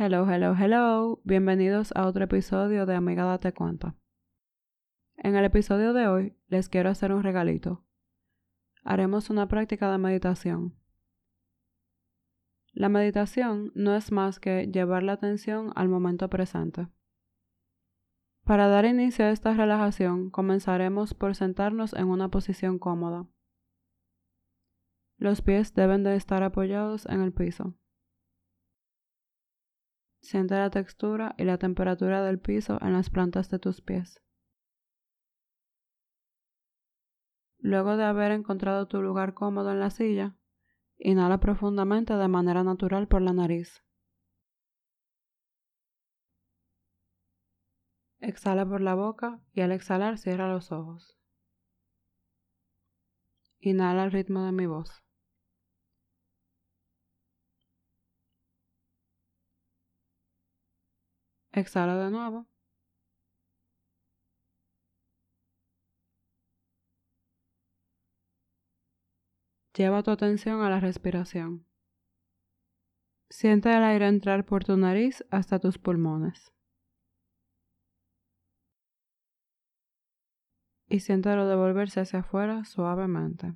[0.00, 1.20] Hello, hello, hello.
[1.24, 3.96] Bienvenidos a otro episodio de Amiga Date Cuenta.
[5.16, 7.84] En el episodio de hoy les quiero hacer un regalito.
[8.84, 10.78] Haremos una práctica de meditación.
[12.74, 16.86] La meditación no es más que llevar la atención al momento presente.
[18.44, 23.26] Para dar inicio a esta relajación, comenzaremos por sentarnos en una posición cómoda.
[25.16, 27.74] Los pies deben de estar apoyados en el piso.
[30.20, 34.20] Siente la textura y la temperatura del piso en las plantas de tus pies.
[37.58, 40.36] Luego de haber encontrado tu lugar cómodo en la silla,
[40.96, 43.82] inhala profundamente de manera natural por la nariz.
[48.20, 51.16] Exhala por la boca y al exhalar cierra los ojos.
[53.60, 55.02] Inhala al ritmo de mi voz.
[61.58, 62.46] Exhala de nuevo.
[69.74, 71.66] Lleva tu atención a la respiración.
[73.30, 76.52] Siente el aire entrar por tu nariz hasta tus pulmones.
[80.88, 83.54] Y siéntelo devolverse hacia afuera suavemente.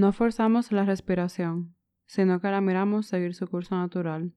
[0.00, 4.34] No forzamos la respiración, sino que la miramos seguir su curso natural.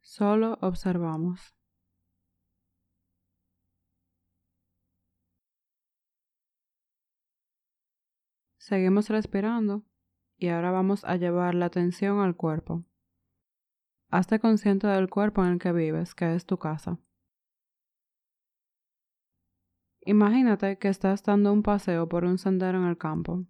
[0.00, 1.54] Solo observamos.
[8.56, 9.84] Seguimos respirando
[10.36, 12.84] y ahora vamos a llevar la atención al cuerpo.
[14.10, 16.98] Hazte consciente del cuerpo en el que vives, que es tu casa.
[20.08, 23.44] Imagínate que estás dando un paseo por un sendero en el campo.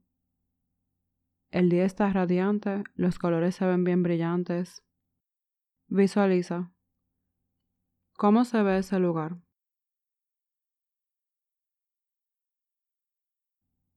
[1.52, 4.82] El día está radiante, los colores se ven bien brillantes.
[5.86, 6.72] Visualiza.
[8.14, 9.36] ¿Cómo se ve ese lugar?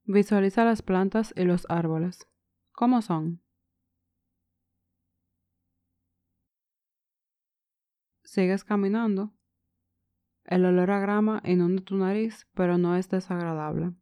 [0.04, 2.28] Visualiza las plantas y los árboles.
[2.74, 3.42] ¿Cómo son?
[8.24, 9.34] Sigues caminando
[10.52, 13.94] el olor a grama inunda tu nariz, pero no es desagradable.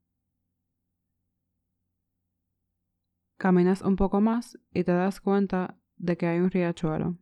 [3.38, 7.20] Caminas un poco más y te das cuenta de que hay un riachuelo.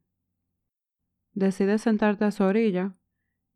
[1.33, 2.95] Decides sentarte a su orilla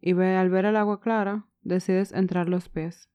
[0.01, 3.09] y al ver el agua clara, decides entrar los pies.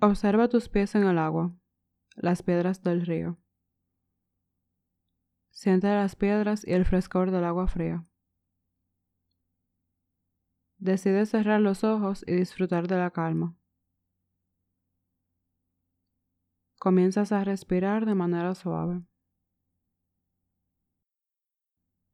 [0.00, 1.56] Observa tus pies en el agua,
[2.14, 3.38] las piedras del río.
[5.50, 8.06] Siente las piedras y el frescor del agua fría.
[10.84, 13.56] Decide cerrar los ojos y disfrutar de la calma.
[16.78, 19.00] Comienzas a respirar de manera suave.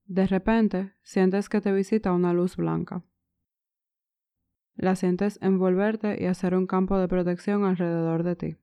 [0.04, 3.02] De repente, sientes que te visita una luz blanca.
[4.76, 8.56] La sientes envolverte y hacer un campo de protección alrededor de ti.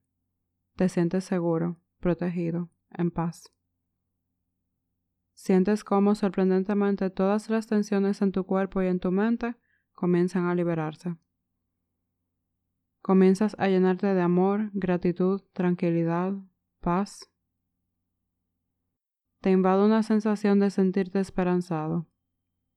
[0.76, 3.52] Te sientes seguro, protegido, en paz.
[5.34, 9.54] Sientes cómo sorprendentemente todas las tensiones en tu cuerpo y en tu mente
[9.98, 11.16] comienzan a liberarse.
[13.02, 16.34] Comienzas a llenarte de amor, gratitud, tranquilidad,
[16.80, 17.28] paz.
[19.40, 22.06] Te invade una sensación de sentirte esperanzado.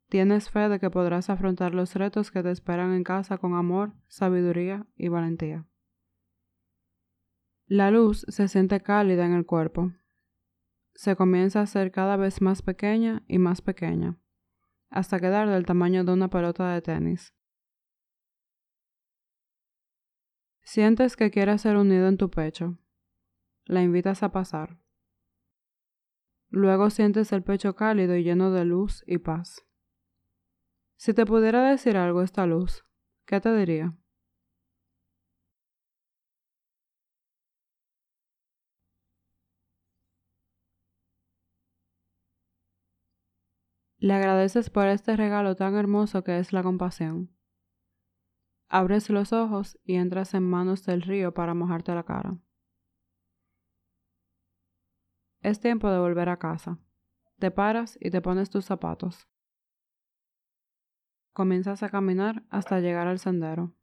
[0.10, 3.94] Tienes fe de que podrás afrontar los retos que te esperan en casa con amor,
[4.08, 5.68] sabiduría y valentía.
[7.68, 9.92] La luz se siente cálida en el cuerpo.
[10.96, 14.18] Se comienza a ser cada vez más pequeña y más pequeña
[14.91, 17.34] hasta quedar del tamaño de una pelota de tenis.
[20.62, 22.78] Sientes que quiere hacer un nido en tu pecho.
[23.66, 24.78] La invitas a pasar.
[26.50, 29.66] Luego sientes el pecho cálido y lleno de luz y paz.
[30.97, 32.85] Si te pudiera decir algo esta luz,
[33.25, 33.97] ¿qué te diría?
[44.01, 47.30] Le agradeces por este regalo tan hermoso que es la compasión.
[48.68, 52.39] Abres los ojos y entras en manos del río para mojarte la cara.
[55.42, 56.80] Es tiempo de volver a casa.
[57.38, 59.27] Te paras y te pones tus zapatos.
[61.33, 63.75] Comienzas a caminar hasta llegar al sendero.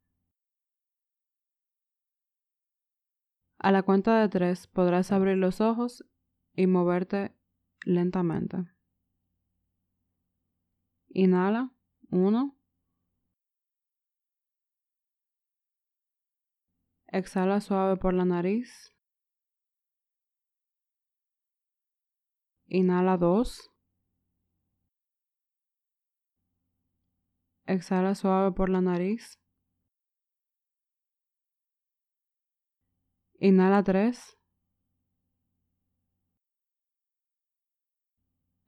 [3.57, 6.03] A la cuenta de tres podrás abrir los ojos
[6.57, 7.33] y moverte
[7.85, 8.78] lentamente.
[11.23, 11.69] Inhala.
[12.11, 12.55] Uno.
[17.07, 18.93] Exhala suave por la nariz.
[22.67, 23.69] Inhala 2.
[27.65, 29.39] Exhala suave por la nariz.
[33.39, 34.37] Inhala 3.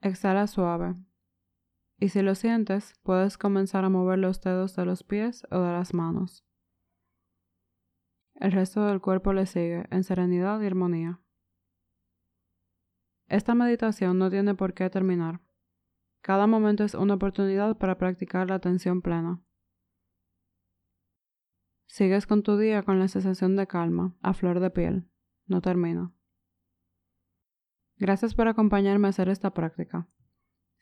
[0.02, 1.11] Exhala suave.
[2.02, 5.70] Y si lo sientes, puedes comenzar a mover los dedos de los pies o de
[5.70, 6.44] las manos.
[8.34, 11.20] El resto del cuerpo le sigue en serenidad y armonía.
[13.28, 15.42] Esta meditación no tiene por qué terminar.
[16.22, 19.40] Cada momento es una oportunidad para practicar la atención plena.
[21.86, 25.08] Sigues con tu día con la sensación de calma, a flor de piel.
[25.46, 26.12] No termina.
[27.96, 30.08] Gracias por acompañarme a hacer esta práctica.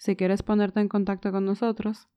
[0.01, 2.09] Si quieres ponerte en contacto con nosotros,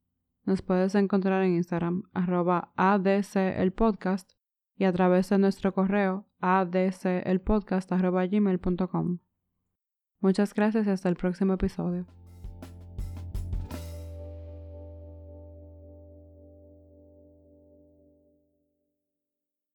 [0.45, 4.31] nos puedes encontrar en Instagram arroba ADC el podcast
[4.77, 9.19] y a través de nuestro correo adcelpodcast.gmail.com.
[10.21, 12.07] Muchas gracias y hasta el próximo episodio.